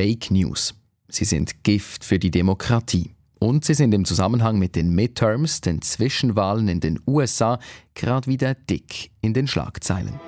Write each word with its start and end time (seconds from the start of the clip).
Fake 0.00 0.30
News. 0.30 0.72
Sie 1.08 1.26
sind 1.26 1.62
Gift 1.62 2.04
für 2.04 2.18
die 2.18 2.30
Demokratie. 2.30 3.10
Und 3.38 3.66
sie 3.66 3.74
sind 3.74 3.92
im 3.92 4.06
Zusammenhang 4.06 4.58
mit 4.58 4.74
den 4.74 4.94
Midterms, 4.94 5.60
den 5.60 5.82
Zwischenwahlen 5.82 6.68
in 6.68 6.80
den 6.80 6.98
USA, 7.06 7.58
gerade 7.92 8.26
wieder 8.26 8.54
dick 8.54 9.10
in 9.20 9.34
den 9.34 9.46
Schlagzeilen. 9.46 10.18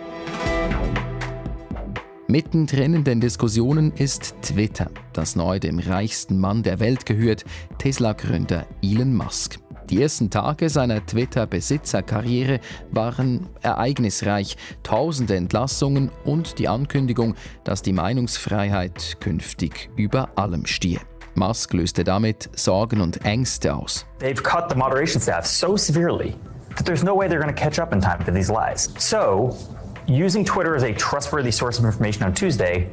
Mittendrin 2.29 2.93
in 2.93 3.04
den 3.04 3.22
Diskussionen 3.22 3.93
ist 3.93 4.35
Twitter, 4.43 4.90
das 5.14 5.37
neu 5.37 5.58
dem 5.58 5.79
reichsten 5.79 6.39
Mann 6.39 6.62
der 6.62 6.79
Welt 6.79 7.07
gehört, 7.07 7.46
Tesla-Gründer 7.79 8.66
Elon 8.82 9.16
Musk. 9.16 9.59
Die 9.90 10.02
ersten 10.02 10.30
Tage 10.30 10.68
seiner 10.68 11.04
Twitter-Besitzerkarriere 11.04 12.60
waren 12.90 13.48
ereignisreich. 13.60 14.56
Tausende 14.82 15.36
Entlassungen 15.36 16.10
und 16.24 16.58
die 16.58 16.68
Ankündigung, 16.68 17.34
dass 17.64 17.82
die 17.82 17.92
Meinungsfreiheit 17.92 19.18
künftig 19.20 19.90
über 19.96 20.30
allem 20.36 20.66
stehe. 20.66 21.00
Musk 21.34 21.73
löste 21.73 22.04
damit 22.04 22.50
Sorgen 22.54 23.00
und 23.00 23.24
Ängste 23.24 23.74
aus. 23.74 24.06
They've 24.20 24.42
cut 24.42 24.70
the 24.70 24.76
moderation 24.76 25.20
staff 25.20 25.46
so 25.46 25.76
severely 25.76 26.34
that 26.76 26.87
there's 26.87 27.02
no 27.02 27.14
way 27.14 27.28
they're 27.28 27.40
going 27.40 27.54
to 27.54 27.60
catch 27.60 27.78
up 27.78 27.92
in 27.92 28.01
time 28.01 28.24
to 28.24 28.32
these 28.32 28.51
lies. 28.52 28.90
So, 28.98 29.56
using 30.06 30.45
Twitter 30.45 30.74
as 30.74 30.84
a 30.84 30.92
trustworthy 30.92 31.51
source 31.51 31.78
of 31.78 31.84
information 31.84 32.23
on 32.24 32.34
Tuesday 32.34 32.90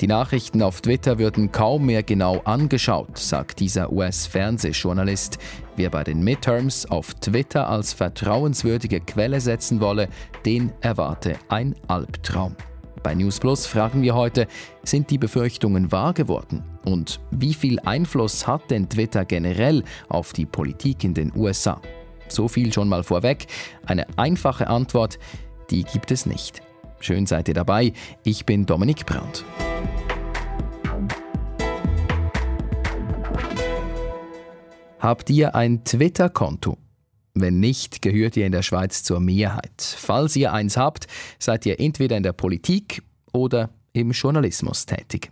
Die 0.00 0.06
Nachrichten 0.06 0.62
auf 0.62 0.80
Twitter 0.80 1.18
würden 1.18 1.50
kaum 1.50 1.86
mehr 1.86 2.04
genau 2.04 2.38
angeschaut, 2.44 3.18
sagt 3.18 3.58
dieser 3.58 3.90
US-Fernsehjournalist. 3.90 5.38
Wer 5.74 5.90
bei 5.90 6.04
den 6.04 6.22
Midterms 6.22 6.86
auf 6.86 7.14
Twitter 7.14 7.68
als 7.68 7.92
vertrauenswürdige 7.92 9.00
Quelle 9.00 9.40
setzen 9.40 9.80
wolle, 9.80 10.08
den 10.46 10.72
erwarte 10.82 11.34
ein 11.48 11.74
Albtraum. 11.88 12.54
Bei 13.02 13.12
News 13.12 13.40
Plus 13.40 13.66
fragen 13.66 14.02
wir 14.02 14.14
heute, 14.14 14.46
sind 14.84 15.10
die 15.10 15.18
Befürchtungen 15.18 15.90
wahr 15.90 16.14
geworden? 16.14 16.62
Und 16.84 17.18
wie 17.32 17.54
viel 17.54 17.80
Einfluss 17.80 18.46
hat 18.46 18.70
denn 18.70 18.88
Twitter 18.88 19.24
generell 19.24 19.82
auf 20.08 20.32
die 20.32 20.46
Politik 20.46 21.02
in 21.02 21.14
den 21.14 21.32
USA? 21.34 21.80
So 22.28 22.46
viel 22.46 22.72
schon 22.72 22.88
mal 22.88 23.02
vorweg. 23.02 23.48
Eine 23.84 24.06
einfache 24.16 24.68
Antwort, 24.68 25.18
die 25.70 25.82
gibt 25.82 26.12
es 26.12 26.24
nicht. 26.24 26.62
Schön 27.00 27.26
seid 27.26 27.48
ihr 27.48 27.54
dabei. 27.54 27.92
Ich 28.24 28.46
bin 28.46 28.66
Dominik 28.66 29.06
Brandt. 29.06 29.44
Habt 34.98 35.30
ihr 35.30 35.54
ein 35.54 35.82
Twitter-Konto? 35.82 36.76
Wenn 37.32 37.58
nicht, 37.58 38.02
gehört 38.02 38.36
ihr 38.36 38.44
in 38.44 38.52
der 38.52 38.62
Schweiz 38.62 39.02
zur 39.02 39.18
Mehrheit. 39.18 39.80
Falls 39.80 40.36
ihr 40.36 40.52
eins 40.52 40.76
habt, 40.76 41.06
seid 41.38 41.64
ihr 41.64 41.80
entweder 41.80 42.18
in 42.18 42.22
der 42.22 42.34
Politik 42.34 43.02
oder 43.32 43.70
im 43.94 44.10
Journalismus 44.10 44.84
tätig. 44.84 45.30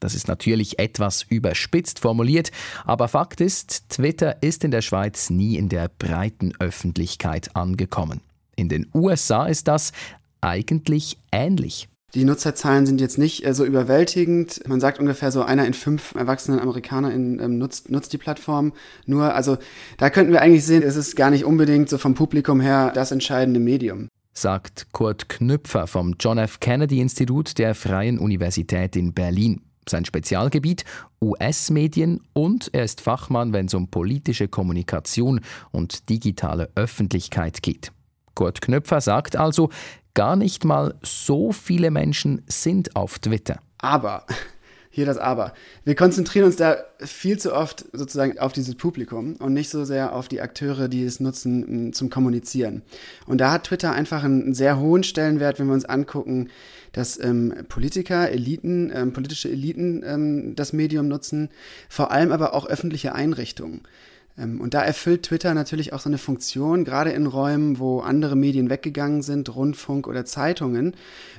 Das 0.00 0.14
ist 0.14 0.28
natürlich 0.28 0.78
etwas 0.78 1.22
überspitzt 1.22 1.98
formuliert, 1.98 2.50
aber 2.84 3.08
Fakt 3.08 3.40
ist, 3.40 3.88
Twitter 3.88 4.42
ist 4.42 4.64
in 4.64 4.70
der 4.70 4.82
Schweiz 4.82 5.30
nie 5.30 5.56
in 5.56 5.70
der 5.70 5.88
breiten 5.88 6.52
Öffentlichkeit 6.58 7.56
angekommen. 7.56 8.20
In 8.54 8.68
den 8.68 8.86
USA 8.92 9.46
ist 9.46 9.68
das 9.68 9.92
eigentlich 10.40 11.18
ähnlich. 11.32 11.88
Die 12.14 12.24
Nutzerzahlen 12.24 12.86
sind 12.86 13.00
jetzt 13.00 13.18
nicht 13.18 13.44
äh, 13.44 13.52
so 13.52 13.64
überwältigend. 13.64 14.66
Man 14.66 14.80
sagt 14.80 14.98
ungefähr 14.98 15.30
so, 15.30 15.42
einer 15.42 15.66
in 15.66 15.74
fünf 15.74 16.14
erwachsenen 16.14 16.60
AmerikanerInnen 16.60 17.40
ähm, 17.40 17.58
nutzt, 17.58 17.90
nutzt 17.90 18.12
die 18.12 18.18
Plattform. 18.18 18.72
Nur, 19.04 19.34
also 19.34 19.58
da 19.98 20.08
könnten 20.08 20.32
wir 20.32 20.40
eigentlich 20.40 20.64
sehen, 20.64 20.82
es 20.82 20.96
ist 20.96 21.16
gar 21.16 21.30
nicht 21.30 21.44
unbedingt 21.44 21.90
so 21.90 21.98
vom 21.98 22.14
Publikum 22.14 22.60
her 22.60 22.90
das 22.94 23.10
entscheidende 23.10 23.60
Medium. 23.60 24.08
Sagt 24.32 24.86
Kurt 24.92 25.28
Knüpfer 25.28 25.86
vom 25.86 26.14
John 26.18 26.38
F. 26.38 26.60
Kennedy 26.60 27.00
Institut 27.00 27.58
der 27.58 27.74
Freien 27.74 28.18
Universität 28.18 28.96
in 28.96 29.12
Berlin. 29.12 29.62
Sein 29.88 30.04
Spezialgebiet 30.04 30.84
US-Medien 31.22 32.20
und 32.32 32.70
er 32.72 32.84
ist 32.84 33.00
Fachmann, 33.00 33.52
wenn 33.52 33.66
es 33.66 33.74
um 33.74 33.88
politische 33.88 34.48
Kommunikation 34.48 35.40
und 35.70 36.08
digitale 36.08 36.70
Öffentlichkeit 36.74 37.62
geht. 37.62 37.92
Kurt 38.34 38.60
Knöpfer 38.60 39.00
sagt 39.00 39.36
also, 39.36 39.70
gar 40.16 40.34
nicht 40.34 40.64
mal 40.64 40.94
so 41.02 41.52
viele 41.52 41.92
Menschen 41.92 42.42
sind 42.48 42.96
auf 42.96 43.20
Twitter. 43.20 43.60
Aber, 43.78 44.24
hier 44.90 45.04
das 45.04 45.18
Aber. 45.18 45.52
Wir 45.84 45.94
konzentrieren 45.94 46.46
uns 46.46 46.56
da 46.56 46.78
viel 46.98 47.38
zu 47.38 47.54
oft 47.54 47.84
sozusagen 47.92 48.38
auf 48.38 48.54
dieses 48.54 48.76
Publikum 48.76 49.36
und 49.36 49.52
nicht 49.52 49.68
so 49.68 49.84
sehr 49.84 50.14
auf 50.14 50.26
die 50.26 50.40
Akteure, 50.40 50.88
die 50.88 51.04
es 51.04 51.20
nutzen 51.20 51.92
zum 51.92 52.08
Kommunizieren. 52.08 52.82
Und 53.26 53.42
da 53.42 53.52
hat 53.52 53.64
Twitter 53.64 53.92
einfach 53.92 54.24
einen 54.24 54.54
sehr 54.54 54.80
hohen 54.80 55.04
Stellenwert, 55.04 55.60
wenn 55.60 55.66
wir 55.66 55.74
uns 55.74 55.84
angucken, 55.84 56.48
dass 56.92 57.22
ähm, 57.22 57.54
Politiker, 57.68 58.30
Eliten, 58.30 58.90
ähm, 58.94 59.12
politische 59.12 59.50
Eliten 59.50 60.02
ähm, 60.02 60.56
das 60.56 60.72
Medium 60.72 61.08
nutzen, 61.08 61.50
vor 61.90 62.10
allem 62.10 62.32
aber 62.32 62.54
auch 62.54 62.66
öffentliche 62.66 63.14
Einrichtungen. 63.14 63.82
Ähm, 64.38 64.60
und 64.60 64.74
da 64.74 64.82
erfüllt 64.82 65.24
Twitter 65.24 65.54
natürlich 65.54 65.92
auch 65.92 66.00
so 66.00 66.08
eine 66.08 66.18
Funktion, 66.18 66.84
gerade 66.84 67.10
in 67.10 67.26
Räumen, 67.26 67.78
wo 67.78 68.00
andere 68.00 68.36
Medien 68.36 68.70
weggegangen 68.70 69.22
sind, 69.22 69.54
Rundfunk 69.54 70.06
oder 70.06 70.24
Zeitungen, 70.24 70.94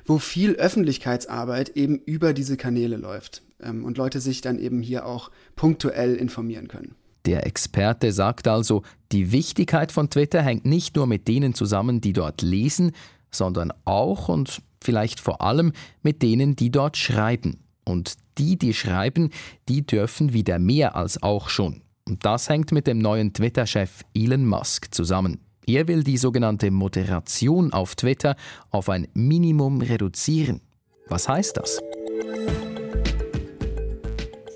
wo 0.06 0.18
viel 0.18 0.54
Öffentlichkeitsarbeit 0.54 1.70
eben 1.70 1.98
über 2.00 2.34
diese 2.34 2.58
Kanäle 2.58 2.98
läuft 2.98 3.44
ähm, 3.62 3.84
und 3.84 3.98
Leute 3.98 4.20
sich 4.20 4.42
dann 4.42 4.60
eben 4.60 4.82
hier 4.82 5.06
auch 5.06 5.32
punktuell 5.56 6.16
informieren 6.16 6.68
können. 6.68 6.96
Der 7.26 7.46
Experte 7.46 8.14
sagt 8.14 8.48
also, 8.48 8.84
die 9.12 9.32
Wichtigkeit 9.34 9.92
von 9.92 10.10
Twitter 10.10 10.42
hängt 10.42 10.66
nicht 10.66 10.96
nur 10.96 11.08
mit 11.08 11.28
denen 11.28 11.54
zusammen, 11.54 12.00
die 12.00 12.14
dort 12.14 12.42
lesen, 12.42 12.94
sondern 13.32 13.74
auch 13.84 14.30
und 14.30 14.62
vielleicht 14.82 15.20
vor 15.20 15.42
allem 15.42 15.74
mit 16.02 16.22
denen, 16.22 16.56
die 16.56 16.72
dort 16.72 16.96
schreiben. 16.96 17.60
Und 17.84 18.14
die, 18.38 18.58
die 18.58 18.74
schreiben, 18.74 19.32
die 19.68 19.86
dürfen 19.86 20.32
wieder 20.32 20.60
mehr 20.60 20.96
als 20.96 21.22
auch 21.22 21.50
schon. 21.50 21.82
Und 22.08 22.24
das 22.24 22.48
hängt 22.48 22.72
mit 22.72 22.88
dem 22.88 23.00
neuen 23.00 23.34
Twitter-Chef 23.34 24.04
Elon 24.16 24.46
Musk 24.46 24.96
zusammen. 24.96 25.42
Er 25.66 25.90
will 25.90 26.06
die 26.06 26.18
sogenannte 26.18 26.72
Moderation 26.72 27.74
auf 27.74 27.96
Twitter 27.96 28.38
auf 28.72 28.88
ein 28.88 29.10
Minimum 29.14 29.82
reduzieren. 29.82 30.62
Was 31.10 31.28
heißt 31.28 31.58
das? 31.58 31.82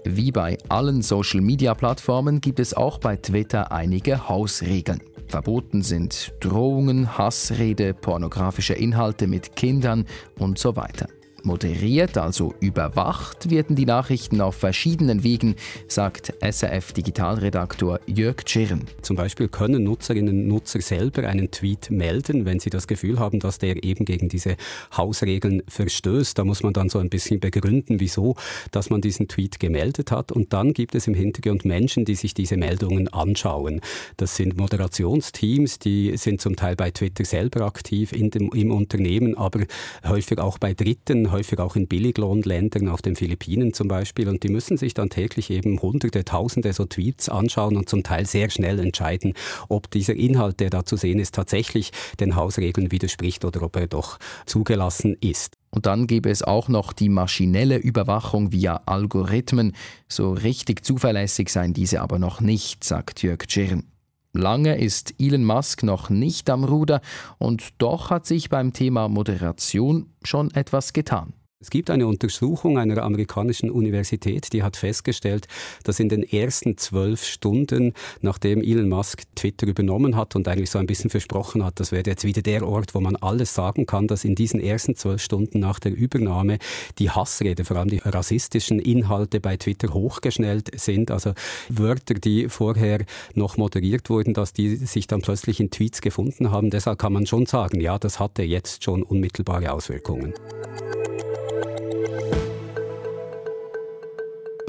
Wie 0.05 0.31
bei 0.31 0.57
allen 0.69 1.01
Social-Media-Plattformen 1.01 2.39
gibt 2.39 2.61
es 2.61 2.73
auch 2.73 2.99
bei 2.99 3.17
Twitter 3.17 3.73
einige 3.73 4.29
Hausregeln. 4.29 5.01
Verboten 5.27 5.81
sind 5.81 6.33
Drohungen, 6.39 7.17
Hassrede, 7.17 7.93
pornografische 7.93 8.73
Inhalte 8.73 9.27
mit 9.27 9.57
Kindern 9.57 10.05
und 10.39 10.57
so 10.57 10.77
weiter. 10.77 11.07
Moderiert, 11.43 12.17
also 12.17 12.53
überwacht, 12.59 13.49
werden 13.49 13.75
die 13.75 13.85
Nachrichten 13.85 14.41
auf 14.41 14.55
verschiedenen 14.55 15.23
Wegen, 15.23 15.55
sagt 15.87 16.33
SRF-Digitalredaktor 16.41 17.99
Jörg 18.05 18.43
Tschirn. 18.45 18.83
Zum 19.01 19.15
Beispiel 19.15 19.47
können 19.47 19.83
Nutzerinnen 19.83 20.41
und 20.41 20.47
Nutzer 20.47 20.81
selber 20.81 21.27
einen 21.27 21.51
Tweet 21.51 21.89
melden, 21.89 22.45
wenn 22.45 22.59
sie 22.59 22.69
das 22.69 22.87
Gefühl 22.87 23.19
haben, 23.19 23.39
dass 23.39 23.57
der 23.57 23.83
eben 23.83 24.05
gegen 24.05 24.29
diese 24.29 24.55
Hausregeln 24.95 25.63
verstößt. 25.67 26.37
Da 26.37 26.43
muss 26.43 26.63
man 26.63 26.73
dann 26.73 26.89
so 26.89 26.99
ein 26.99 27.09
bisschen 27.09 27.39
begründen, 27.39 27.99
wieso, 27.99 28.35
dass 28.71 28.89
man 28.89 29.01
diesen 29.01 29.27
Tweet 29.27 29.59
gemeldet 29.59 30.11
hat. 30.11 30.31
Und 30.31 30.53
dann 30.53 30.73
gibt 30.73 30.95
es 30.95 31.07
im 31.07 31.13
Hintergrund 31.13 31.65
Menschen, 31.65 32.05
die 32.05 32.15
sich 32.15 32.33
diese 32.33 32.57
Meldungen 32.57 33.07
anschauen. 33.07 33.81
Das 34.17 34.35
sind 34.35 34.57
Moderationsteams, 34.57 35.79
die 35.79 36.15
sind 36.17 36.41
zum 36.41 36.55
Teil 36.55 36.75
bei 36.75 36.91
Twitter 36.91 37.25
selber 37.25 37.61
aktiv 37.65 38.11
in 38.11 38.29
dem, 38.29 38.51
im 38.51 38.71
Unternehmen, 38.71 39.37
aber 39.37 39.61
häufig 40.05 40.39
auch 40.39 40.57
bei 40.57 40.73
Dritten 40.73 41.30
häufig 41.31 41.59
auch 41.59 41.75
in 41.75 41.87
Billiglohnländern, 41.87 42.89
auf 42.89 43.01
den 43.01 43.15
Philippinen 43.15 43.73
zum 43.73 43.87
Beispiel. 43.87 44.27
Und 44.27 44.43
die 44.43 44.49
müssen 44.49 44.77
sich 44.77 44.93
dann 44.93 45.09
täglich 45.09 45.49
eben 45.49 45.81
hunderte, 45.81 46.25
tausende 46.25 46.73
so 46.73 46.85
Tweets 46.85 47.29
anschauen 47.29 47.77
und 47.77 47.89
zum 47.89 48.03
Teil 48.03 48.25
sehr 48.25 48.49
schnell 48.49 48.79
entscheiden, 48.79 49.33
ob 49.69 49.89
dieser 49.89 50.15
Inhalt, 50.15 50.59
der 50.59 50.69
da 50.69 50.85
zu 50.85 50.97
sehen 50.97 51.19
ist, 51.19 51.35
tatsächlich 51.35 51.91
den 52.19 52.35
Hausregeln 52.35 52.91
widerspricht 52.91 53.45
oder 53.45 53.63
ob 53.63 53.75
er 53.75 53.87
doch 53.87 54.19
zugelassen 54.45 55.17
ist. 55.21 55.55
Und 55.69 55.85
dann 55.85 56.05
gäbe 56.05 56.29
es 56.29 56.43
auch 56.43 56.67
noch 56.67 56.93
die 56.93 57.09
maschinelle 57.09 57.77
Überwachung 57.77 58.51
via 58.51 58.81
Algorithmen. 58.85 59.73
So 60.07 60.33
richtig 60.33 60.85
zuverlässig 60.85 61.49
seien 61.49 61.73
diese 61.73 62.01
aber 62.01 62.19
noch 62.19 62.41
nicht, 62.41 62.83
sagt 62.83 63.23
Jörg 63.23 63.47
Tschirn. 63.47 63.83
Lange 64.33 64.77
ist 64.77 65.13
Elon 65.19 65.43
Musk 65.43 65.83
noch 65.83 66.09
nicht 66.09 66.49
am 66.49 66.63
Ruder 66.63 67.01
und 67.37 67.69
doch 67.79 68.09
hat 68.09 68.25
sich 68.25 68.49
beim 68.49 68.71
Thema 68.71 69.09
Moderation 69.09 70.13
schon 70.23 70.51
etwas 70.51 70.93
getan. 70.93 71.33
Es 71.61 71.69
gibt 71.69 71.91
eine 71.91 72.07
Untersuchung 72.07 72.79
einer 72.79 73.03
amerikanischen 73.03 73.69
Universität, 73.69 74.51
die 74.51 74.63
hat 74.63 74.75
festgestellt, 74.75 75.47
dass 75.83 75.99
in 75.99 76.09
den 76.09 76.23
ersten 76.23 76.75
zwölf 76.75 77.23
Stunden, 77.23 77.93
nachdem 78.21 78.63
Elon 78.63 78.89
Musk 78.89 79.23
Twitter 79.35 79.67
übernommen 79.67 80.15
hat 80.15 80.35
und 80.35 80.47
eigentlich 80.47 80.71
so 80.71 80.79
ein 80.79 80.87
bisschen 80.87 81.11
versprochen 81.11 81.63
hat, 81.63 81.79
das 81.79 81.91
wäre 81.91 82.03
jetzt 82.07 82.23
wieder 82.23 82.41
der 82.41 82.67
Ort, 82.67 82.95
wo 82.95 82.99
man 82.99 83.15
alles 83.15 83.53
sagen 83.53 83.85
kann, 83.85 84.07
dass 84.07 84.25
in 84.25 84.33
diesen 84.33 84.59
ersten 84.59 84.95
zwölf 84.95 85.21
Stunden 85.21 85.59
nach 85.59 85.79
der 85.79 85.95
Übernahme 85.95 86.57
die 86.97 87.11
Hassrede, 87.11 87.63
vor 87.63 87.77
allem 87.77 87.89
die 87.89 88.01
rassistischen 88.03 88.79
Inhalte 88.79 89.39
bei 89.39 89.55
Twitter 89.55 89.93
hochgeschnellt 89.93 90.71
sind. 90.79 91.11
Also 91.11 91.33
Wörter, 91.69 92.15
die 92.15 92.49
vorher 92.49 93.05
noch 93.35 93.57
moderiert 93.57 94.09
wurden, 94.09 94.33
dass 94.33 94.53
die 94.53 94.77
sich 94.77 95.05
dann 95.05 95.21
plötzlich 95.21 95.59
in 95.59 95.69
Tweets 95.69 96.01
gefunden 96.01 96.49
haben. 96.49 96.71
Deshalb 96.71 96.97
kann 96.97 97.13
man 97.13 97.27
schon 97.27 97.45
sagen, 97.45 97.79
ja, 97.81 97.99
das 97.99 98.19
hatte 98.19 98.41
jetzt 98.41 98.83
schon 98.83 99.03
unmittelbare 99.03 99.71
Auswirkungen. 99.71 100.33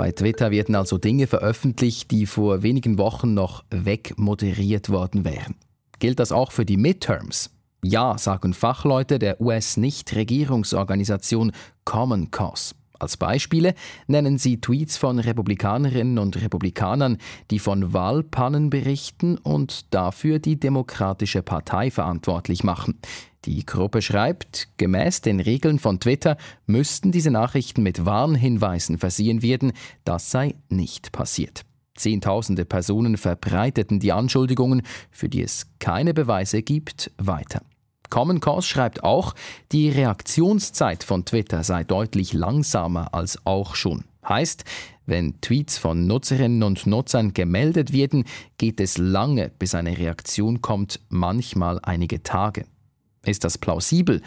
Bei 0.03 0.11
Twitter 0.11 0.51
werden 0.51 0.75
also 0.75 0.99
Dinge 0.99 1.29
veröffentlicht, 1.29 2.11
die 2.11 2.27
vor 2.27 2.65
wenigen 2.65 2.99
Wochen 2.99 3.35
noch 3.35 3.63
wegmoderiert 3.71 4.89
worden 4.89 5.25
wären. 5.25 5.55
Gilt 6.01 6.19
das 6.19 6.33
auch 6.33 6.51
für 6.51 6.65
die 6.65 6.77
Midterms? 6.77 7.51
Ja, 7.85 8.19
sagen 8.19 8.53
Fachleute 8.53 9.21
der 9.21 9.41
US-Nichtregierungsorganisation 9.41 11.53
Common 11.85 12.33
Cause. 12.33 12.75
Als 13.03 13.17
Beispiele 13.17 13.75
nennen 14.07 14.39
sie 14.39 14.61
Tweets 14.61 14.97
von 14.97 15.19
Republikanerinnen 15.19 16.21
und 16.21 16.41
Republikanern, 16.41 17.19
die 17.51 17.59
von 17.59 17.93
Wahlpannen 17.93 18.71
berichten 18.71 19.39
und 19.39 19.93
dafür 19.93 20.39
die 20.39 20.61
Demokratische 20.61 21.43
Partei 21.43 21.91
verantwortlich 21.91 22.63
machen. 22.63 23.01
Die 23.45 23.67
Gruppe 23.67 24.03
schreibt, 24.03 24.69
gemäß 24.77 25.21
den 25.21 25.41
Regeln 25.41 25.81
von 25.81 25.99
Twitter 25.99 26.37
müssten 26.67 27.11
diese 27.11 27.33
Nachrichten 27.33 27.83
mit 27.83 28.07
Warnhinweisen 28.07 28.99
versehen 28.99 29.43
werden. 29.43 29.73
Das 30.05 30.31
sei 30.31 30.55
nicht 30.69 31.11
passiert. 31.11 31.65
Zehntausende 31.97 32.65
Personen 32.65 33.17
verbreiteten 33.17 33.99
die 33.99 34.13
Anschuldigungen, 34.13 34.83
für 35.11 35.29
die 35.29 35.43
es 35.43 35.67
keine 35.81 36.15
Beweise 36.15 36.63
gibt, 36.63 37.11
weiter. 37.19 37.63
Common 38.13 38.41
Cause 38.41 38.69
schreibt 38.69 39.05
auch, 39.05 39.35
die 39.73 39.89
Reaktionszeit 39.89 41.03
von 41.03 41.25
Twitter 41.25 41.65
sei 41.65 41.83
deutlich 41.83 42.35
langsamer 42.35 43.15
als 43.15 43.39
auch 43.47 43.75
schon. 43.75 44.05
Heißt, 44.29 44.65
wenn 45.07 45.41
Tweets 45.41 45.79
von 45.79 46.07
Nutzerinnen 46.07 46.63
und 46.63 46.87
Nutzern 46.87 47.33
gemeldet 47.33 47.95
werden, 47.95 48.25
geht 48.59 48.81
es 48.81 48.99
lange, 48.99 49.51
bis 49.59 49.75
eine 49.75 49.97
Reaktion 49.97 50.61
kommt, 50.61 51.01
manchmal 51.09 51.81
einige 51.83 52.23
Tage. 52.23 52.67
Ist 53.25 53.45
das 53.45 53.57
plausibel? 53.57 54.21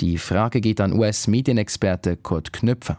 Die 0.00 0.18
Frage 0.18 0.60
geht 0.60 0.80
an 0.80 0.92
US-Medienexperte 0.92 2.16
Kurt 2.18 2.52
Knüpfer. 2.52 2.96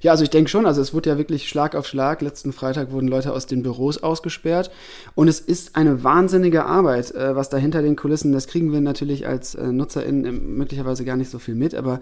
Ja, 0.00 0.10
also 0.10 0.24
ich 0.24 0.30
denke 0.30 0.50
schon, 0.50 0.66
also 0.66 0.80
es 0.80 0.92
wurde 0.92 1.10
ja 1.10 1.18
wirklich 1.18 1.48
Schlag 1.48 1.74
auf 1.74 1.86
Schlag. 1.86 2.22
Letzten 2.22 2.52
Freitag 2.52 2.90
wurden 2.90 3.08
Leute 3.08 3.32
aus 3.32 3.46
den 3.46 3.62
Büros 3.62 4.02
ausgesperrt. 4.02 4.70
Und 5.14 5.28
es 5.28 5.40
ist 5.40 5.76
eine 5.76 6.02
wahnsinnige 6.02 6.64
Arbeit, 6.64 7.14
äh, 7.14 7.36
was 7.36 7.48
da 7.48 7.56
hinter 7.56 7.82
den 7.82 7.96
Kulissen, 7.96 8.32
das 8.32 8.46
kriegen 8.46 8.72
wir 8.72 8.80
natürlich 8.80 9.26
als 9.26 9.54
äh, 9.54 9.70
NutzerInnen 9.70 10.56
möglicherweise 10.56 11.04
gar 11.04 11.16
nicht 11.16 11.30
so 11.30 11.38
viel 11.38 11.54
mit, 11.54 11.74
aber 11.74 12.00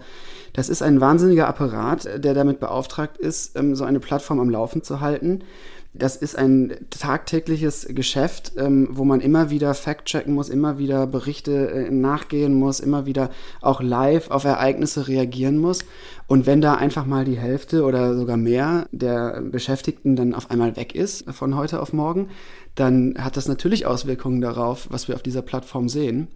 das 0.53 0.69
ist 0.69 0.81
ein 0.81 0.99
wahnsinniger 0.99 1.47
Apparat, 1.47 2.23
der 2.23 2.33
damit 2.33 2.59
beauftragt 2.59 3.17
ist, 3.17 3.57
ähm, 3.57 3.75
so 3.75 3.83
eine 3.83 3.99
Plattform 3.99 4.39
am 4.39 4.49
Laufen 4.49 4.83
zu 4.83 4.99
halten. 4.99 5.43
Das 5.93 6.15
ist 6.15 6.37
ein 6.37 6.73
tagtägliches 6.89 7.85
Geschäft, 7.89 8.53
ähm, 8.55 8.87
wo 8.91 9.03
man 9.03 9.19
immer 9.19 9.49
wieder 9.49 9.73
fact-checken 9.73 10.33
muss, 10.33 10.47
immer 10.47 10.77
wieder 10.77 11.05
Berichte 11.05 11.69
äh, 11.69 11.91
nachgehen 11.91 12.53
muss, 12.53 12.79
immer 12.79 13.05
wieder 13.05 13.29
auch 13.61 13.81
live 13.81 14.31
auf 14.31 14.45
Ereignisse 14.45 15.09
reagieren 15.09 15.57
muss. 15.57 15.83
Und 16.27 16.45
wenn 16.45 16.61
da 16.61 16.75
einfach 16.75 17.05
mal 17.05 17.25
die 17.25 17.37
Hälfte 17.37 17.83
oder 17.83 18.15
sogar 18.15 18.37
mehr 18.37 18.87
der 18.93 19.41
Beschäftigten 19.41 20.15
dann 20.15 20.33
auf 20.33 20.49
einmal 20.49 20.77
weg 20.77 20.95
ist 20.95 21.29
von 21.31 21.57
heute 21.57 21.81
auf 21.81 21.91
morgen, 21.91 22.29
dann 22.75 23.15
hat 23.17 23.35
das 23.35 23.49
natürlich 23.49 23.85
Auswirkungen 23.85 24.39
darauf, 24.39 24.87
was 24.89 25.09
wir 25.09 25.15
auf 25.15 25.23
dieser 25.23 25.41
Plattform 25.41 25.89
sehen. 25.89 26.29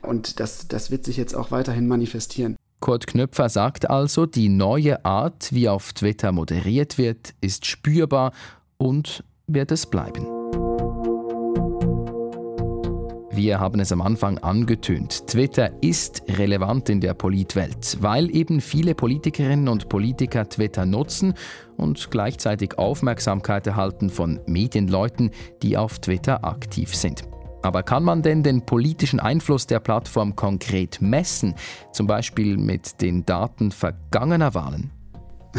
Und 0.00 0.40
das, 0.40 0.66
das 0.66 0.90
wird 0.90 1.04
sich 1.04 1.18
jetzt 1.18 1.34
auch 1.34 1.50
weiterhin 1.50 1.88
manifestieren. 1.88 2.56
Kurt 2.80 3.08
Knöpfer 3.08 3.48
sagt 3.48 3.90
also, 3.90 4.24
die 4.24 4.48
neue 4.48 5.04
Art, 5.04 5.52
wie 5.52 5.68
auf 5.68 5.92
Twitter 5.92 6.30
moderiert 6.30 6.96
wird, 6.96 7.34
ist 7.40 7.66
spürbar 7.66 8.32
und 8.78 9.24
wird 9.46 9.72
es 9.72 9.86
bleiben. 9.86 10.26
Wir 13.30 13.60
haben 13.60 13.78
es 13.78 13.92
am 13.92 14.02
Anfang 14.02 14.38
angetönt. 14.38 15.28
Twitter 15.28 15.70
ist 15.80 16.24
relevant 16.28 16.88
in 16.88 17.00
der 17.00 17.14
Politwelt, 17.14 17.96
weil 18.00 18.34
eben 18.34 18.60
viele 18.60 18.96
Politikerinnen 18.96 19.68
und 19.68 19.88
Politiker 19.88 20.48
Twitter 20.48 20.84
nutzen 20.84 21.34
und 21.76 22.10
gleichzeitig 22.10 22.78
Aufmerksamkeit 22.78 23.64
erhalten 23.68 24.10
von 24.10 24.40
Medienleuten, 24.46 25.30
die 25.62 25.76
auf 25.76 26.00
Twitter 26.00 26.44
aktiv 26.44 26.96
sind. 26.96 27.22
Aber 27.62 27.84
kann 27.84 28.02
man 28.02 28.22
denn 28.22 28.42
den 28.42 28.66
politischen 28.66 29.20
Einfluss 29.20 29.68
der 29.68 29.80
Plattform 29.80 30.34
konkret 30.34 31.00
messen, 31.00 31.54
zum 31.92 32.08
Beispiel 32.08 32.56
mit 32.56 33.00
den 33.00 33.24
Daten 33.24 33.70
vergangener 33.70 34.54
Wahlen? 34.54 34.90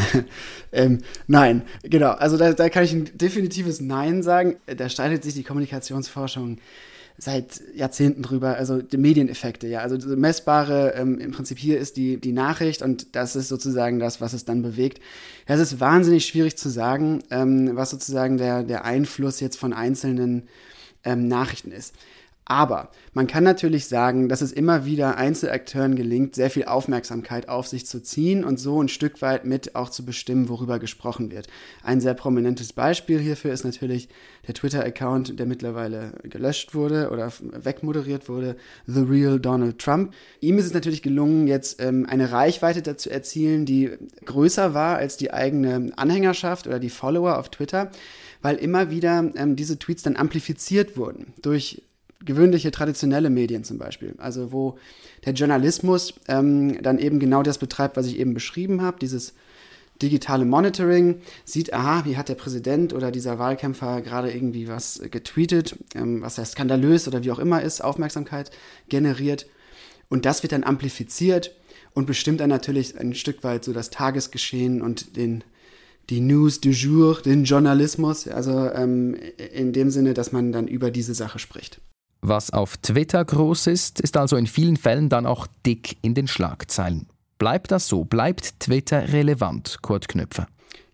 ähm, 0.72 1.00
nein, 1.28 1.63
genau. 1.84 2.12
Also 2.12 2.38
da, 2.38 2.54
da, 2.54 2.69
kann 2.69 2.84
ich 2.84 2.94
ein 2.94 3.10
definitives 3.16 3.81
Nein 3.81 4.24
sagen. 4.24 4.57
Da 4.66 4.90
streitet 4.90 5.24
sich 5.24 5.34
die 5.34 5.44
Kommunikationsforschung 5.44 6.57
seit 7.18 7.62
Jahrzehnten 7.75 8.22
drüber. 8.22 8.56
Also 8.56 8.81
die 8.81 8.98
Medieneffekte, 8.98 9.68
ja. 9.68 9.80
Also 9.80 9.98
messbare, 10.16 10.94
ähm, 10.96 11.19
im 11.19 11.31
Prinzip 11.31 11.60
hier 11.60 11.78
ist 11.78 11.98
die, 11.98 12.18
die 12.18 12.31
Nachricht 12.31 12.81
und 12.81 13.16
das 13.16 13.36
ist 13.36 13.50
sozusagen 13.50 14.00
das, 14.00 14.22
was 14.22 14.34
es 14.34 14.46
dann 14.46 14.62
bewegt. 14.62 15.01
Es 15.46 15.60
ist 15.60 15.80
wahnsinnig 15.80 16.25
schwierig 16.25 16.57
zu 16.57 16.69
sagen, 16.69 17.24
ähm, 17.30 17.75
was 17.75 17.90
sozusagen 17.90 18.38
der, 18.38 18.63
der 18.63 18.86
Einfluss 18.86 19.40
jetzt 19.40 19.57
von 19.57 19.74
einzelnen 19.74 20.48
ähm, 21.04 21.28
Nachrichten 21.28 21.72
ist. 21.72 21.94
Aber 22.50 22.90
man 23.13 23.28
kann 23.28 23.44
natürlich 23.44 23.86
sagen, 23.86 24.28
dass 24.28 24.42
es 24.42 24.51
immer 24.51 24.84
wieder 24.84 25.18
Einzelakteuren 25.18 25.94
gelingt, 25.94 26.34
sehr 26.34 26.50
viel 26.50 26.66
Aufmerksamkeit 26.66 27.48
auf 27.48 27.68
sich 27.68 27.86
zu 27.86 28.01
ziehen 28.01 28.44
und 28.44 28.60
so 28.60 28.81
ein 28.81 28.90
Stück 28.90 29.22
weit 29.22 29.46
mit 29.46 29.75
auch 29.75 29.92
zu 29.92 30.04
bestimmen, 30.04 30.50
worüber 30.50 30.80
gesprochen 30.80 31.30
wird. 31.30 31.48
Ein 31.84 32.01
sehr 32.01 32.16
prominentes 32.16 32.74
Beispiel 32.74 33.19
hierfür 33.19 33.54
ist 33.54 33.66
natürlich 33.66 34.10
der 34.48 34.56
Twitter-Account, 34.56 35.40
der 35.40 35.46
mittlerweile 35.46 36.13
gelöscht 36.24 36.74
wurde 36.74 37.12
oder 37.12 37.31
wegmoderiert 37.40 38.28
wurde, 38.28 38.56
The 38.88 39.01
Real 39.01 39.40
Donald 39.40 39.78
Trump. 39.78 40.12
Ihm 40.42 40.57
ist 40.57 40.66
es 40.66 40.74
natürlich 40.74 41.04
gelungen, 41.04 41.46
jetzt 41.46 41.80
ähm, 41.80 42.07
eine 42.10 42.31
Reichweite 42.31 42.81
dazu 42.81 43.12
erzielen, 43.12 43.68
die 43.68 43.92
größer 44.25 44.74
war 44.74 44.98
als 44.98 45.18
die 45.18 45.31
eigene 45.31 45.92
Anhängerschaft 45.98 46.66
oder 46.66 46.80
die 46.80 46.90
Follower 46.90 47.38
auf 47.38 47.50
Twitter 47.50 47.92
weil 48.42 48.56
immer 48.56 48.90
wieder 48.90 49.31
ähm, 49.36 49.57
diese 49.57 49.78
Tweets 49.78 50.04
dann 50.04 50.16
amplifiziert 50.16 50.96
wurden 50.96 51.34
durch 51.42 51.81
gewöhnliche 52.25 52.71
traditionelle 52.71 53.30
Medien 53.30 53.63
zum 53.63 53.77
Beispiel, 53.77 54.13
also 54.18 54.51
wo 54.51 54.77
der 55.25 55.33
Journalismus 55.33 56.13
ähm, 56.27 56.81
dann 56.81 57.00
eben 57.00 57.19
genau 57.19 57.44
das 57.44 57.57
betreibt, 57.57 57.95
was 57.98 58.07
ich 58.07 58.19
eben 58.19 58.33
beschrieben 58.33 58.81
habe, 58.81 59.00
dieses 59.00 59.33
digitale 60.01 60.45
Monitoring, 60.45 61.21
sieht, 61.45 61.74
aha, 61.74 62.06
wie 62.06 62.18
hat 62.18 62.30
der 62.30 62.36
Präsident 62.36 62.94
oder 62.94 63.12
dieser 63.12 63.38
Wahlkämpfer 63.39 64.01
gerade 64.01 64.31
irgendwie 64.31 64.68
was 64.68 65.01
getweetet, 65.12 65.77
ähm, 65.95 66.21
was 66.21 66.38
ja 66.38 66.45
skandalös 66.45 67.07
oder 67.07 67.24
wie 67.24 67.31
auch 67.31 67.39
immer 67.39 67.62
ist, 67.62 67.83
Aufmerksamkeit 67.83 68.51
generiert. 68.88 69.48
Und 70.10 70.25
das 70.25 70.42
wird 70.42 70.54
dann 70.54 70.63
amplifiziert 70.63 71.56
und 71.94 72.06
bestimmt 72.06 72.39
dann 72.39 72.50
natürlich 72.50 72.98
ein 72.98 73.13
Stück 73.13 73.44
weit 73.44 73.63
so 73.63 73.74
das 73.74 73.89
Tagesgeschehen 73.89 74.81
und 74.81 75.18
den, 75.18 75.44
die 76.10 76.22
News 76.22 76.62
du 76.62 76.69
jour, 76.69 77.22
den 77.22 77.43
Journalismus, 77.43 78.27
also 78.27 78.72
ähm, 78.72 79.15
in 79.53 79.74
dem 79.74 79.91
Sinne, 79.91 80.13
dass 80.13 80.32
man 80.32 80.51
dann 80.51 80.67
über 80.67 80.91
diese 80.91 81.13
Sache 81.13 81.39
spricht. 81.39 81.82
Was 82.21 82.51
auf 82.51 82.77
Twitter 82.77 83.23
groß 83.23 83.67
ist, 83.67 84.01
ist 84.01 84.17
also 84.17 84.35
in 84.35 84.47
vielen 84.47 84.77
Fällen 84.77 85.09
dann 85.09 85.25
auch 85.25 85.47
dick 85.65 85.97
in 86.01 86.13
den 86.13 86.27
Schlagzeilen. 86.27 87.07
Bleibt 87.38 87.71
das 87.71 87.88
so? 87.88 88.03
Bleibt 88.03 88.59
Twitter 88.59 89.13
relevant, 89.13 89.79
Kurt 89.81 90.09
Knöpfer? 90.09 90.47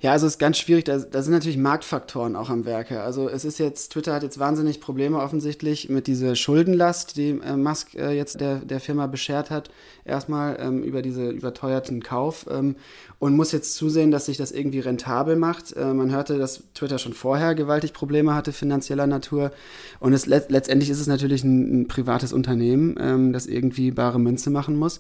Ja, 0.06 0.12
also 0.12 0.28
es 0.28 0.34
ist 0.34 0.40
ganz 0.40 0.60
schwierig. 0.60 0.84
Da, 0.84 1.00
da, 1.00 1.24
sind 1.24 1.34
natürlich 1.34 1.58
Marktfaktoren 1.58 2.36
auch 2.36 2.52
am 2.52 2.66
Werke. 2.66 3.02
Also 3.02 3.28
es 3.28 3.44
ist 3.44 3.58
jetzt, 3.58 3.92
Twitter 3.92 4.14
hat 4.14 4.22
jetzt 4.22 4.38
wahnsinnig 4.38 4.80
Probleme 4.80 5.18
offensichtlich 5.18 5.90
mit 5.90 6.06
dieser 6.06 6.36
Schuldenlast, 6.36 7.18
die 7.18 7.40
äh, 7.44 7.56
Musk 7.56 7.96
äh, 7.96 8.12
jetzt 8.12 8.40
der, 8.40 8.58
der 8.58 8.80
Firma 8.80 9.08
beschert 9.08 9.50
hat, 9.50 9.72
erstmal 10.04 10.58
ähm, 10.60 10.84
über 10.84 11.02
diese 11.02 11.30
überteuerten 11.30 12.04
Kauf 12.04 12.46
ähm, 12.52 12.76
und 13.18 13.36
muss 13.36 13.52
jetzt 13.52 13.74
zusehen, 13.74 14.12
dass 14.12 14.28
sich 14.28 14.38
das 14.38 14.52
irgendwie 14.52 14.80
rentabel 14.80 15.38
macht. 15.38 15.74
Äh, 15.76 15.94
man 15.94 16.12
hörte, 16.12 16.38
dass 16.38 16.62
Twitter 16.76 17.00
schon 17.00 17.14
vorher 17.14 17.56
gewaltig 17.56 17.92
Probleme 17.92 18.36
hatte, 18.36 18.52
finanzieller 18.52 19.08
Natur. 19.08 19.52
Und 20.00 20.14
es, 20.14 20.28
let, 20.28 20.52
letztendlich 20.52 20.92
ist 20.92 21.00
es 21.00 21.08
natürlich 21.08 21.44
ein, 21.44 21.82
ein 21.82 21.88
privates 21.88 22.32
Unternehmen, 22.32 22.96
ähm, 23.00 23.34
das 23.34 23.48
irgendwie 23.48 23.90
bare 23.90 24.20
Münze 24.20 24.52
machen 24.52 24.76
muss 24.76 25.00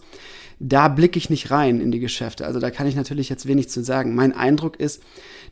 da 0.59 0.87
blicke 0.87 1.17
ich 1.17 1.29
nicht 1.29 1.51
rein 1.51 1.81
in 1.81 1.91
die 1.91 1.99
Geschäfte. 1.99 2.45
Also 2.45 2.59
da 2.59 2.71
kann 2.71 2.87
ich 2.87 2.95
natürlich 2.95 3.29
jetzt 3.29 3.47
wenig 3.47 3.69
zu 3.69 3.83
sagen. 3.83 4.15
Mein 4.15 4.33
Eindruck 4.33 4.79
ist, 4.79 5.01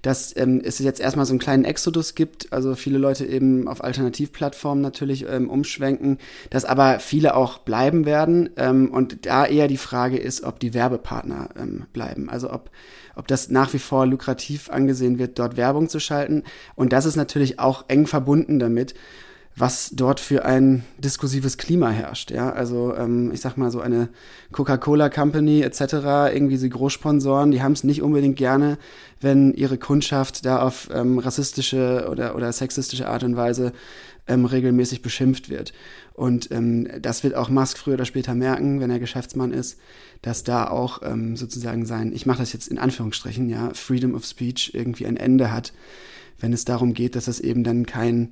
dass 0.02 0.36
ähm, 0.36 0.62
es 0.64 0.80
jetzt 0.80 1.00
erstmal 1.00 1.26
so 1.26 1.32
einen 1.32 1.40
kleinen 1.40 1.66
Exodus 1.66 2.16
gibt, 2.16 2.52
also 2.52 2.76
viele 2.76 2.98
Leute 2.98 3.26
eben 3.26 3.68
auf 3.68 3.84
Alternativplattformen 3.84 4.82
natürlich 4.82 5.26
ähm, 5.30 5.50
umschwenken, 5.50 6.18
dass 6.50 6.66
aber 6.66 7.00
viele 7.00 7.36
auch 7.36 7.60
bleiben 7.60 8.06
werden 8.06 8.50
ähm, 8.58 8.92
und 8.92 9.26
da 9.26 9.46
eher 9.46 9.68
die 9.68 9.78
Frage 9.78 10.18
ist, 10.18 10.44
ob 10.44 10.60
die 10.60 10.74
Werbepartner 10.74 11.50
ähm, 11.58 11.86
bleiben, 11.94 12.30
also 12.30 12.52
ob 12.52 12.70
ob 13.16 13.28
das 13.28 13.50
nach 13.50 13.72
wie 13.74 13.80
vor 13.80 14.08
lukrativ 14.08 14.72
angesehen 14.72 15.20
wird, 15.20 15.38
dort 15.38 15.56
Werbung 15.56 15.88
zu 15.88 16.00
schalten. 16.00 16.42
Und 16.74 16.94
das 16.94 17.06
ist 17.06 17.16
natürlich 17.16 17.60
auch 17.60 17.86
eng 17.88 18.08
verbunden 18.08 18.58
damit, 18.58 18.96
was 19.56 19.92
dort 19.94 20.20
für 20.20 20.46
ein 20.46 20.84
diskursives 20.98 21.58
Klima 21.58 21.90
herrscht. 21.90 22.32
Ja, 22.32 22.52
also 22.52 22.96
ähm, 22.96 23.32
ich 23.32 23.42
sag 23.42 23.56
mal 23.56 23.70
so 23.70 23.82
eine 23.82 24.10
Coca-Cola 24.52 25.10
Company 25.10 25.62
etc. 25.62 25.82
Irgendwie 26.34 26.58
sie 26.58 26.70
Großsponsoren, 26.70 27.52
die 27.52 27.62
haben 27.62 27.74
es 27.74 27.84
nicht 27.84 28.02
unbedingt 28.02 28.36
gerne, 28.36 28.78
wenn 29.22 29.54
ihre 29.54 29.78
Kundschaft 29.78 30.46
da 30.46 30.62
auf 30.62 30.90
ähm, 30.92 31.20
rassistische 31.20 32.08
oder 32.10 32.36
oder 32.36 32.52
sexistische 32.52 33.08
Art 33.08 33.24
und 33.24 33.36
Weise 33.36 33.74
ähm, 34.28 34.46
regelmäßig 34.46 35.02
beschimpft 35.02 35.50
wird. 35.50 35.74
Und 36.14 36.52
ähm, 36.52 36.88
das 37.02 37.24
wird 37.24 37.36
auch 37.36 37.50
Musk 37.50 37.78
früher 37.78 37.96
oder 37.96 38.06
später 38.06 38.34
merken, 38.34 38.80
wenn 38.80 38.90
er 38.90 39.00
Geschäftsmann 39.00 39.52
ist, 39.52 39.80
dass 40.22 40.44
da 40.44 40.68
auch 40.68 41.02
ähm, 41.04 41.36
sozusagen 41.36 41.86
sein, 41.86 42.14
ich 42.14 42.26
mache 42.26 42.40
das 42.40 42.54
jetzt 42.54 42.68
in 42.68 42.78
Anführungsstrichen, 42.78 43.50
ja, 43.50 43.72
Freedom 43.74 44.16
of 44.16 44.26
Speech 44.26 44.72
irgendwie 44.74 45.06
ein 45.06 45.18
Ende 45.18 45.52
hat, 45.52 45.74
wenn 46.40 46.54
es 46.54 46.66
darum 46.66 46.94
geht, 46.94 47.16
dass 47.16 47.28
es 47.28 47.40
eben 47.40 47.64
dann 47.64 47.86
kein 47.86 48.32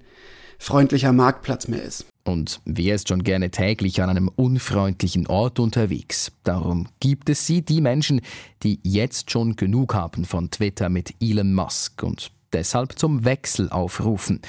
freundlicher 0.61 1.11
Marktplatz 1.11 1.67
mehr 1.67 1.81
ist. 1.81 2.05
Und 2.23 2.61
wer 2.65 2.93
ist 2.95 3.09
schon 3.09 3.23
gerne 3.23 3.49
täglich 3.49 4.01
an 4.01 4.09
einem 4.11 4.27
unfreundlichen 4.27 5.25
Ort 5.25 5.59
unterwegs? 5.59 6.31
Darum 6.43 6.87
gibt 6.99 7.29
es 7.29 7.47
sie, 7.47 7.63
die 7.63 7.81
Menschen, 7.81 8.21
die 8.61 8.79
jetzt 8.83 9.31
schon 9.31 9.55
genug 9.55 9.95
haben 9.95 10.23
von 10.23 10.51
Twitter 10.51 10.89
mit 10.89 11.15
Elon 11.19 11.55
Musk 11.55 12.03
und 12.03 12.31
deshalb 12.53 12.99
zum 12.99 13.25
Wechsel 13.25 13.69
aufrufen. 13.69 14.41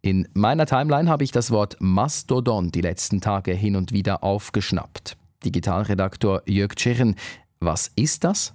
In 0.00 0.26
meiner 0.32 0.64
Timeline 0.64 1.10
habe 1.10 1.24
ich 1.24 1.32
das 1.32 1.50
Wort 1.50 1.76
Mastodon 1.80 2.72
die 2.72 2.80
letzten 2.80 3.20
Tage 3.20 3.52
hin 3.52 3.76
und 3.76 3.92
wieder 3.92 4.24
aufgeschnappt. 4.24 5.18
Digitalredaktor 5.44 6.42
Jörg 6.46 6.76
Tschirren, 6.76 7.14
was 7.60 7.90
ist 7.94 8.24
das? 8.24 8.54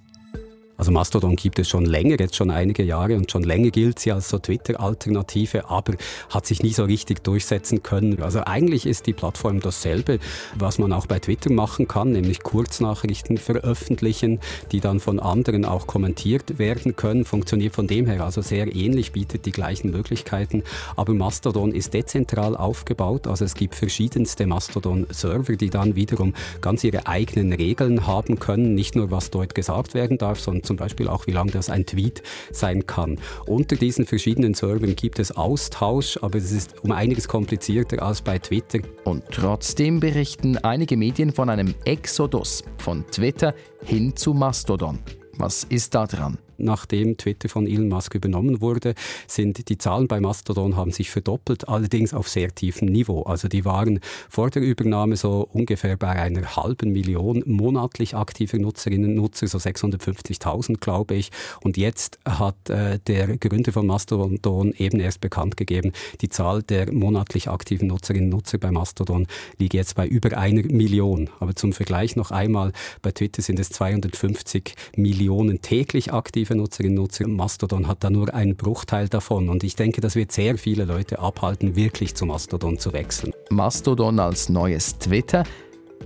Also 0.76 0.90
Mastodon 0.90 1.36
gibt 1.36 1.58
es 1.60 1.68
schon 1.68 1.84
länger, 1.84 2.16
jetzt 2.18 2.34
schon 2.34 2.50
einige 2.50 2.82
Jahre 2.82 3.16
und 3.16 3.30
schon 3.30 3.44
länger 3.44 3.70
gilt 3.70 4.00
sie 4.00 4.10
als 4.10 4.28
so 4.28 4.38
Twitter-Alternative, 4.38 5.68
aber 5.70 5.94
hat 6.30 6.46
sich 6.46 6.62
nie 6.62 6.72
so 6.72 6.84
richtig 6.84 7.22
durchsetzen 7.22 7.82
können. 7.82 8.20
Also 8.22 8.40
eigentlich 8.44 8.84
ist 8.84 9.06
die 9.06 9.12
Plattform 9.12 9.60
dasselbe, 9.60 10.18
was 10.56 10.78
man 10.78 10.92
auch 10.92 11.06
bei 11.06 11.20
Twitter 11.20 11.52
machen 11.52 11.86
kann, 11.86 12.10
nämlich 12.10 12.42
Kurznachrichten 12.42 13.38
veröffentlichen, 13.38 14.40
die 14.72 14.80
dann 14.80 14.98
von 14.98 15.20
anderen 15.20 15.64
auch 15.64 15.86
kommentiert 15.86 16.58
werden 16.58 16.96
können. 16.96 17.24
Funktioniert 17.24 17.74
von 17.74 17.86
dem 17.86 18.06
her 18.06 18.24
also 18.24 18.42
sehr 18.42 18.74
ähnlich, 18.74 19.12
bietet 19.12 19.46
die 19.46 19.52
gleichen 19.52 19.92
Möglichkeiten. 19.92 20.64
Aber 20.96 21.14
Mastodon 21.14 21.72
ist 21.72 21.94
dezentral 21.94 22.56
aufgebaut, 22.56 23.28
also 23.28 23.44
es 23.44 23.54
gibt 23.54 23.76
verschiedenste 23.76 24.46
Mastodon-Server, 24.46 25.54
die 25.54 25.70
dann 25.70 25.94
wiederum 25.94 26.34
ganz 26.60 26.82
ihre 26.82 27.06
eigenen 27.06 27.52
Regeln 27.52 28.08
haben 28.08 28.40
können, 28.40 28.74
nicht 28.74 28.96
nur 28.96 29.12
was 29.12 29.30
dort 29.30 29.54
gesagt 29.54 29.94
werden 29.94 30.18
darf, 30.18 30.40
sondern 30.40 30.63
zum 30.64 30.76
Beispiel 30.76 31.08
auch, 31.08 31.26
wie 31.26 31.32
lang 31.32 31.50
das 31.50 31.70
ein 31.70 31.86
Tweet 31.86 32.22
sein 32.50 32.86
kann. 32.86 33.18
Unter 33.46 33.76
diesen 33.76 34.06
verschiedenen 34.06 34.54
Servern 34.54 34.96
gibt 34.96 35.18
es 35.18 35.32
Austausch, 35.32 36.18
aber 36.22 36.38
es 36.38 36.52
ist 36.52 36.82
um 36.82 36.92
einiges 36.92 37.28
komplizierter 37.28 38.02
als 38.02 38.22
bei 38.22 38.38
Twitter. 38.38 38.80
Und 39.04 39.24
trotzdem 39.30 40.00
berichten 40.00 40.58
einige 40.58 40.96
Medien 40.96 41.32
von 41.32 41.50
einem 41.50 41.74
Exodus 41.84 42.64
von 42.78 43.06
Twitter 43.10 43.54
hin 43.84 44.16
zu 44.16 44.34
Mastodon. 44.34 44.98
Was 45.36 45.64
ist 45.64 45.94
da 45.94 46.06
dran? 46.06 46.38
Nachdem 46.58 47.16
Twitter 47.16 47.48
von 47.48 47.66
Elon 47.66 47.88
Musk 47.88 48.14
übernommen 48.14 48.60
wurde, 48.60 48.94
sind 49.26 49.68
die 49.68 49.78
Zahlen 49.78 50.08
bei 50.08 50.20
Mastodon 50.20 50.76
haben 50.76 50.90
sich 50.90 51.10
verdoppelt, 51.10 51.68
allerdings 51.68 52.14
auf 52.14 52.28
sehr 52.28 52.54
tiefem 52.54 52.88
Niveau. 52.88 53.22
Also 53.22 53.48
die 53.48 53.64
waren 53.64 54.00
vor 54.28 54.50
der 54.50 54.62
Übernahme 54.62 55.16
so 55.16 55.48
ungefähr 55.52 55.96
bei 55.96 56.10
einer 56.10 56.56
halben 56.56 56.92
Million 56.92 57.42
monatlich 57.46 58.14
aktiver 58.14 58.58
Nutzerinnen 58.58 59.10
und 59.10 59.16
Nutzer, 59.16 59.46
so 59.46 59.58
650.000 59.58 60.78
glaube 60.78 61.14
ich. 61.14 61.30
Und 61.62 61.76
jetzt 61.76 62.18
hat 62.24 62.68
äh, 62.68 62.98
der 63.06 63.36
Gründer 63.38 63.72
von 63.72 63.86
Mastodon 63.86 64.72
eben 64.72 65.00
erst 65.00 65.20
bekannt 65.20 65.56
gegeben, 65.56 65.92
die 66.20 66.28
Zahl 66.28 66.62
der 66.62 66.92
monatlich 66.92 67.48
aktiven 67.48 67.88
Nutzerinnen 67.88 68.32
und 68.32 68.38
Nutzer 68.38 68.58
bei 68.58 68.70
Mastodon 68.70 69.26
liegt 69.58 69.74
jetzt 69.74 69.94
bei 69.94 70.06
über 70.06 70.36
einer 70.36 70.62
Million. 70.62 71.30
Aber 71.40 71.54
zum 71.54 71.72
Vergleich 71.72 72.16
noch 72.16 72.30
einmal, 72.30 72.72
bei 73.02 73.12
Twitter 73.12 73.42
sind 73.42 73.58
es 73.58 73.70
250 73.70 74.74
Millionen 74.96 75.62
täglich 75.62 76.12
aktiv 76.12 76.43
aktive 76.44 76.56
Nutzerinnen 76.56 76.98
und 76.98 77.04
Nutzer. 77.04 77.26
Mastodon 77.26 77.88
hat 77.88 78.04
da 78.04 78.10
nur 78.10 78.34
einen 78.34 78.56
Bruchteil 78.56 79.08
davon. 79.08 79.48
Und 79.48 79.64
ich 79.64 79.76
denke, 79.76 80.00
das 80.00 80.14
wird 80.14 80.30
sehr 80.30 80.58
viele 80.58 80.84
Leute 80.84 81.18
abhalten, 81.18 81.74
wirklich 81.74 82.14
zu 82.14 82.26
Mastodon 82.26 82.78
zu 82.78 82.92
wechseln. 82.92 83.32
Mastodon 83.50 84.18
als 84.18 84.48
neues 84.48 84.98
Twitter? 84.98 85.44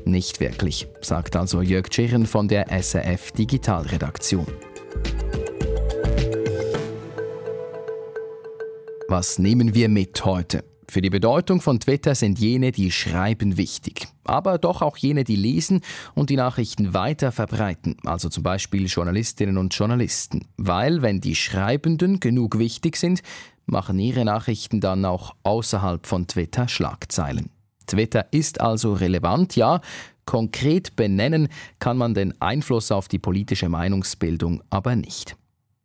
Nicht 0.04 0.38
wirklich, 0.38 0.86
sagt 1.00 1.34
also 1.34 1.60
Jörg 1.60 1.88
Tschirren 1.88 2.26
von 2.26 2.46
der 2.46 2.66
SRF 2.70 3.32
Digitalredaktion. 3.32 4.46
Was 9.08 9.38
nehmen 9.38 9.74
wir 9.74 9.88
mit 9.88 10.24
heute? 10.24 10.62
Für 10.90 11.02
die 11.02 11.10
Bedeutung 11.10 11.60
von 11.60 11.80
Twitter 11.80 12.14
sind 12.14 12.38
jene, 12.38 12.72
die 12.72 12.90
schreiben, 12.90 13.58
wichtig. 13.58 14.08
Aber 14.24 14.56
doch 14.56 14.80
auch 14.80 14.96
jene, 14.96 15.22
die 15.22 15.36
lesen 15.36 15.82
und 16.14 16.30
die 16.30 16.36
Nachrichten 16.36 16.94
weiter 16.94 17.30
verbreiten, 17.30 17.96
also 18.06 18.30
zum 18.30 18.42
Beispiel 18.42 18.86
Journalistinnen 18.86 19.58
und 19.58 19.74
Journalisten. 19.74 20.46
Weil, 20.56 21.02
wenn 21.02 21.20
die 21.20 21.34
Schreibenden 21.34 22.20
genug 22.20 22.58
wichtig 22.58 22.96
sind, 22.96 23.20
machen 23.66 23.98
ihre 23.98 24.24
Nachrichten 24.24 24.80
dann 24.80 25.04
auch 25.04 25.34
außerhalb 25.42 26.06
von 26.06 26.26
Twitter 26.26 26.68
Schlagzeilen. 26.68 27.50
Twitter 27.86 28.26
ist 28.30 28.62
also 28.62 28.94
relevant, 28.94 29.56
ja, 29.56 29.82
konkret 30.24 30.96
benennen 30.96 31.48
kann 31.80 31.98
man 31.98 32.14
den 32.14 32.40
Einfluss 32.40 32.92
auf 32.92 33.08
die 33.08 33.18
politische 33.18 33.68
Meinungsbildung 33.68 34.62
aber 34.70 34.96
nicht. 34.96 35.36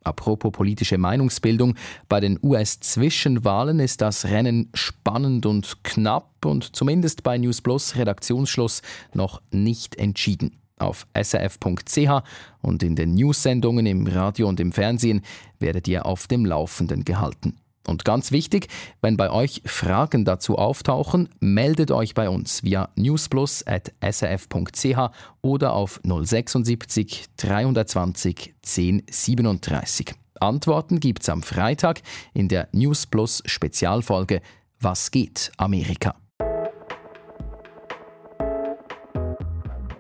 Apropos 0.04 0.52
politische 0.52 0.98
Meinungsbildung, 0.98 1.76
bei 2.10 2.20
den 2.20 2.40
US-Zwischenwahlen 2.42 3.80
ist 3.80 4.02
das 4.02 4.26
Rennen 4.26 4.70
spannend 4.74 5.46
und 5.46 5.84
knapp 5.84 6.46
und 6.46 6.76
zumindest 6.76 7.24
bei 7.24 7.38
News 7.38 7.62
Plus 7.62 7.96
Redaktionsschluss 7.96 8.82
noch 9.14 9.42
nicht 9.52 9.96
entschieden. 9.96 10.58
Auf 10.80 11.08
srf.ch 11.16 12.24
und 12.62 12.84
in 12.84 12.96
den 12.96 13.14
News-Sendungen 13.14 13.86
im 13.86 14.08
Radio 14.08 14.50
und 14.50 14.60
im 14.60 14.72
Fernsehen 14.72 15.22
werdet 15.60 15.88
ihr 15.88 16.06
auf 16.06 16.28
dem 16.28 16.46
Laufenden 16.46 17.06
gehalten. 17.06 17.56
Und 17.88 18.06
ganz 18.06 18.32
wichtig, 18.32 18.68
wenn 19.02 19.18
bei 19.18 19.30
euch 19.30 19.62
Fragen 19.66 20.24
dazu 20.24 20.58
auftauchen, 20.58 21.28
meldet 21.40 21.92
euch 21.92 22.14
bei 22.14 22.30
uns 22.30 22.64
via 22.64 22.90
newsplus.srf.ch 22.96 25.12
oder 25.42 25.74
auf 25.74 26.00
076 26.04 27.26
320 27.38 28.54
1037. 28.64 30.14
Antworten 30.40 31.00
gibt's 31.00 31.30
am 31.30 31.44
Freitag 31.44 32.02
in 32.34 32.48
der 32.48 32.68
Newsplus 32.72 33.44
Spezialfolge 33.46 34.42
Was 34.80 35.12
geht 35.12 35.52
Amerika? 35.58 36.16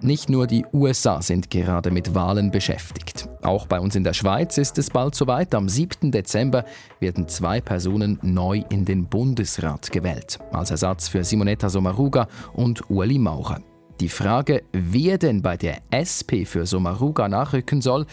Nicht 0.01 0.29
nur 0.29 0.47
die 0.47 0.65
USA 0.73 1.21
sind 1.21 1.49
gerade 1.49 1.89
mit 1.89 2.13
Wahlen 2.13 2.51
beschäftigt. 2.51 3.29
Auch 3.43 3.67
bei 3.67 3.79
uns 3.79 3.95
in 3.95 4.05
der 4.05 4.13
Schweiz 4.13 4.57
ist 4.57 4.77
es 4.77 4.89
bald 4.89 5.15
soweit. 5.15 5.53
Am 5.53 5.67
7. 5.67 6.11
Dezember 6.11 6.63
werden 7.01 7.27
zwei 7.27 7.59
Personen 7.59 8.17
neu 8.21 8.63
in 8.69 8.85
den 8.85 9.05
Bundesrat 9.05 9.91
gewählt, 9.91 10.39
als 10.53 10.71
Ersatz 10.71 11.09
für 11.09 11.25
Simonetta 11.25 11.69
Sommaruga 11.69 12.27
und 12.53 12.89
Ueli 12.89 13.19
Maurer. 13.19 13.59
Die 13.99 14.07
Frage, 14.07 14.63
wer 14.71 15.17
denn 15.17 15.41
bei 15.41 15.57
der 15.57 15.79
SP 15.91 16.45
für 16.45 16.65
Sommaruga 16.65 17.27
nachrücken 17.27 17.81
soll, 17.81 18.05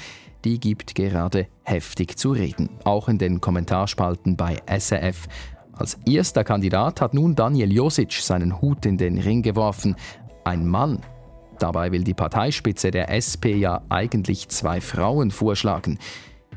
die 0.45 0.59
gibt 0.59 0.97
gerade 0.97 1.47
heftig 1.63 2.19
zu 2.19 2.33
reden, 2.33 2.69
auch 2.83 3.09
in 3.09 3.19
den 3.19 3.41
Kommentarspalten 3.41 4.37
bei 4.37 4.57
SRF. 4.67 5.29
Als 5.73 5.97
erster 6.07 6.43
Kandidat 6.43 7.01
hat 7.01 7.15
nun 7.15 7.37
Daniel 7.37 7.73
Josic 7.73 8.15
seinen 8.15 8.61
Hut 8.61 8.85
in 8.85 8.99
den 8.99 9.17
Ring 9.19 9.43
geworfen. 9.43 9.95
Ein 10.45 10.67
Mann, 10.67 11.01
Dabei 11.61 11.93
will 11.93 12.02
die 12.02 12.14
Parteispitze 12.14 12.90
der 12.90 13.12
SP 13.12 13.52
ja 13.55 13.83
eigentlich 13.90 14.49
zwei 14.49 14.81
Frauen 14.81 15.31
vorschlagen. 15.31 15.99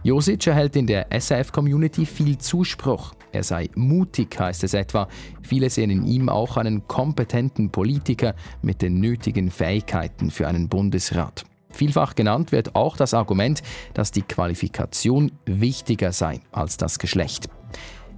Josic 0.02 0.48
erhält 0.48 0.76
in 0.78 0.88
der 0.88 1.08
SAF-Community 1.18 2.06
viel 2.06 2.38
Zuspruch. 2.38 3.14
Er 3.34 3.44
sei 3.44 3.70
mutig, 3.76 4.40
heißt 4.40 4.64
es 4.64 4.74
etwa. 4.74 5.10
Viele 5.42 5.70
sehen 5.70 5.90
in 5.90 6.06
ihm 6.06 6.30
auch 6.30 6.56
einen 6.56 6.88
kompetenten 6.88 7.70
Politiker 7.70 8.34
mit 8.62 8.82
den 8.82 9.02
nötigen 9.02 9.52
Fähigkeiten 9.52 10.32
für 10.32 10.48
einen 10.48 10.70
Bundesrat. 10.70 11.44
Vielfach 11.70 12.16
genannt 12.16 12.52
wird 12.52 12.76
auch 12.76 12.96
das 12.96 13.14
Argument, 13.14 13.62
dass 13.94 14.12
die 14.12 14.22
Qualifikation 14.22 15.32
wichtiger 15.46 16.14
sei 16.14 16.40
als 16.52 16.78
das 16.78 16.98
Geschlecht. 16.98 17.50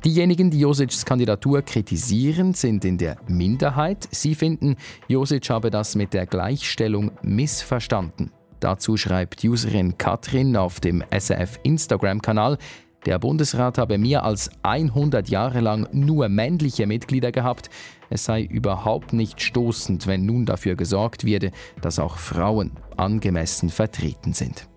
Diejenigen, 0.05 0.51
die 0.51 0.59
Josics 0.59 1.03
Kandidatur 1.03 1.63
kritisieren, 1.63 2.53
sind 2.53 2.85
in 2.85 2.99
der 2.99 3.17
Minderheit. 3.27 4.07
Sie 4.11 4.35
finden, 4.35 4.75
Josic 5.07 5.49
habe 5.49 5.71
das 5.71 5.95
mit 5.95 6.13
der 6.13 6.27
Gleichstellung 6.27 7.09
missverstanden. 7.23 8.31
Dazu 8.59 8.97
schreibt 8.97 9.43
Userin 9.43 9.97
Katrin 9.97 10.57
auf 10.57 10.79
dem 10.79 11.03
SRF 11.09 11.59
Instagram-Kanal, 11.63 12.59
der 13.07 13.17
Bundesrat 13.17 13.79
habe 13.79 13.97
mehr 13.97 14.23
als 14.23 14.51
100 14.61 15.27
Jahre 15.27 15.59
lang 15.59 15.87
nur 15.91 16.29
männliche 16.29 16.85
Mitglieder 16.85 17.31
gehabt. 17.31 17.71
Es 18.11 18.25
sei 18.25 18.43
überhaupt 18.43 19.11
nicht 19.11 19.41
stoßend, 19.41 20.05
wenn 20.05 20.23
nun 20.23 20.45
dafür 20.45 20.75
gesorgt 20.75 21.25
werde, 21.25 21.49
dass 21.81 21.97
auch 21.97 22.17
Frauen 22.17 22.73
angemessen 22.95 23.69
vertreten 23.69 24.33
sind. 24.33 24.67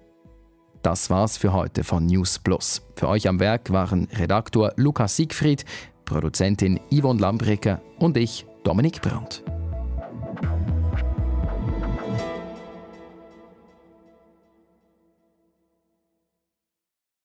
Das 0.89 1.11
war's 1.11 1.37
für 1.37 1.53
heute 1.53 1.85
von 1.85 2.07
News 2.07 2.39
Plus. 2.39 2.81
Für 2.97 3.09
euch 3.09 3.29
am 3.29 3.41
Werk 3.41 3.71
waren 3.71 4.09
Redaktor 4.11 4.73
Lukas 4.77 5.17
Siegfried, 5.17 5.67
Produzentin 6.07 6.81
Yvonne 6.91 7.21
Lambrecker 7.21 7.83
und 7.99 8.17
ich, 8.17 8.47
Dominik 8.65 9.03
Brandt. 9.03 9.45